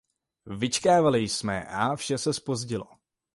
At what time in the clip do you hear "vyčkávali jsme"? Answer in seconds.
0.45-1.65